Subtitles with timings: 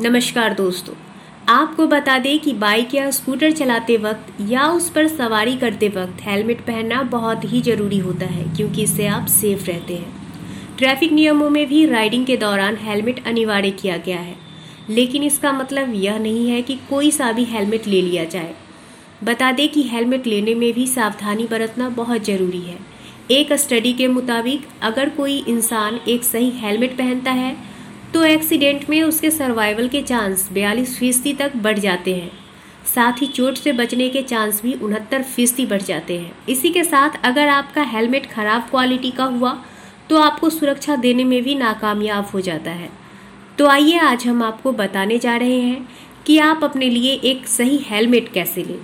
[0.00, 0.94] नमस्कार दोस्तों,
[1.48, 6.20] आपको बता दें कि बाइक या स्कूटर चलाते वक्त या उस पर सवारी करते वक्त
[6.22, 11.48] हेलमेट पहनना बहुत ही ज़रूरी होता है क्योंकि इससे आप सेफ़ रहते हैं। ट्रैफ़िक नियमों
[11.50, 14.36] में भी राइडिंग के दौरान हेलमेट अनिवार्य किया गया है।
[14.88, 18.54] लेकिन इसका मतलब यह नहीं है कि कोई सा भी हेलमेट ले लिया जाए।
[19.24, 22.78] बता दें कि हेलमेट लेने में भी सावधानी बरतना बहुत ज़रूरी है।
[23.30, 27.56] एक स्टडी के मुताबिक अगर कोई इंसान एक सही हेलमेट पहनता है
[28.14, 32.30] तो एक्सीडेंट में उसके सर्वाइवल के चांस बयालीस फ़ीसदी तक बढ़ जाते हैं।
[32.86, 36.84] साथ ही चोट से बचने के चांस भी उनहत्तर फ़ीसदी बढ़ जाते हैं। इसी के
[36.84, 39.52] साथ अगर आपका हेलमेट खराब क्वालिटी का हुआ
[40.10, 42.88] तो आपको सुरक्षा देने में भी नाकामयाब हो जाता है।
[43.58, 45.88] तो आइए आज हम आपको बताने जा रहे हैं
[46.26, 48.78] कि आप अपने लिए एक सही हेलमेट कैसे लें।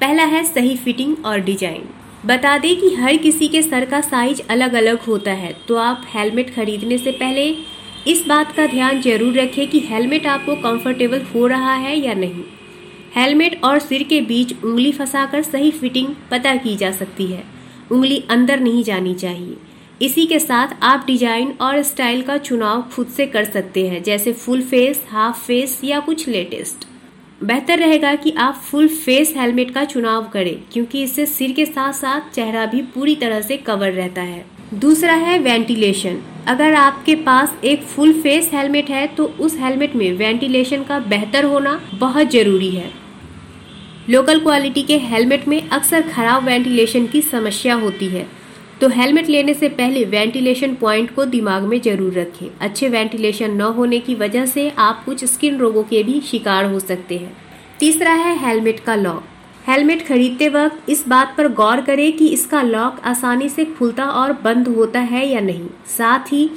[0.00, 1.88] पहला है सही फिटिंग और डिज़ाइन।
[2.26, 6.04] बता दें कि हर किसी के सर का साइज़ अलग अलग होता है तो आप
[6.08, 7.50] हेलमेट खरीदने से पहले
[8.08, 12.42] इस बात का ध्यान ज़रूर रखें कि हेलमेट आपको कंफर्टेबल हो रहा है या नहीं।
[13.14, 17.42] हेलमेट और सिर के बीच उंगली फंसाकर सही फिटिंग पता की जा सकती है।
[17.92, 19.56] उंगली अंदर नहीं जानी चाहिए।
[20.00, 24.32] इसी के साथ आप डिज़ाइन और स्टाइल का चुनाव खुद से कर सकते हैं, जैसे
[24.32, 26.86] फुल फेस हाफ़ फेस या कुछ लेटेस्ट
[27.40, 31.92] बेहतर रहेगा कि आप फुल फेस हेलमेट का चुनाव करें, क्योंकि इससे सिर के साथ
[31.92, 34.44] साथ चेहरा भी पूरी तरह से कवर रहता है।
[34.74, 36.16] दूसरा है वेंटिलेशन।
[36.48, 41.44] अगर आपके पास एक फुल फेस हेलमेट है तो उस हेलमेट में वेंटिलेशन का बेहतर
[41.44, 42.90] होना बहुत ज़रूरी है।
[44.10, 48.26] लोकल क्वालिटी के हेलमेट में अक्सर खराब वेंटिलेशन की समस्या होती है।
[48.80, 53.72] तो हेलमेट लेने से पहले वेंटिलेशन पॉइंट को दिमाग में ज़रूर रखें। अच्छे वेंटिलेशन न
[53.76, 57.32] होने की वजह से आप कुछ स्किन रोगों के भी शिकार हो सकते हैं।
[57.80, 59.24] तीसरा है हेलमेट का लॉक।
[59.64, 64.32] हेलमेट खरीदते वक्त इस बात पर गौर करें कि इसका लॉक आसानी से खुलता और
[64.44, 66.48] बंद होता है या नहीं। साथ ही,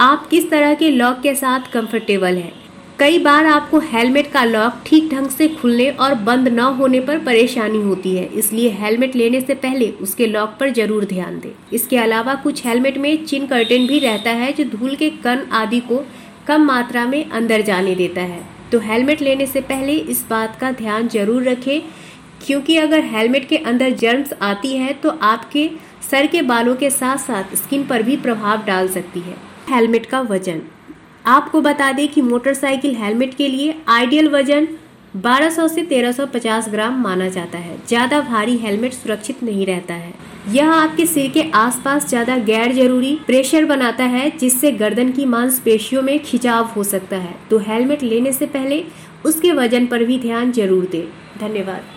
[0.00, 2.52] आप किस तरह के लॉक के साथ कंफर्टेबल हैं?
[2.98, 7.18] कई बार आपको हेलमेट का लॉक ठीक ढंग से खुलने और बंद न होने पर
[7.18, 11.96] परेशानी होती है, इसलिए हेलमेट लेने से पहले उसके लॉक पर ज़रूर ध्यान दें। इसके
[11.96, 16.02] अलावा कुछ हेलमेट में चिन कर्टेन भी रहता है जो धूल के कण आदि को
[16.46, 20.70] कम मात्रा में अंदर जाने देता है। तो हेलमेट लेने से पहले इस बात का
[20.72, 21.80] ध्यान ज़रूर रखें
[22.44, 25.68] क्योंकि अगर हेलमेट के अंदर जर्म्स आती है तो आपके
[26.10, 29.36] सर के बालों के साथ साथ स्किन पर भी प्रभाव डाल सकती है।
[29.70, 30.60] हेलमेट का वज़न।
[31.26, 34.66] आपको बता दें कि मोटरसाइकिल हेलमेट के लिए आइडियल वज़न
[35.16, 40.12] 1200 से 1350 ग्राम माना जाता है। ज़्यादा भारी हेलमेट सुरक्षित नहीं रहता है।
[40.48, 46.02] यह आपके सिर के आसपास ज़्यादा गैर ज़रूरी प्रेशर बनाता है, जिससे गर्दन की मांसपेशियों
[46.02, 48.84] में खिंचाव हो सकता है। तो हेलमेट लेने से पहले
[49.24, 51.04] उसके वज़न पर भी ध्यान ज़रूर दें।
[51.40, 51.93] धन्यवाद।